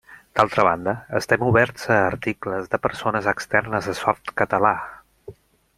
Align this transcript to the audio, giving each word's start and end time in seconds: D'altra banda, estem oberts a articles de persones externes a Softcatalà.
D'altra 0.37 0.63
banda, 0.67 0.93
estem 1.19 1.43
oberts 1.49 1.85
a 1.97 1.97
articles 2.07 2.73
de 2.73 2.81
persones 2.87 3.29
externes 3.35 3.91
a 3.95 3.99
Softcatalà. 4.03 4.73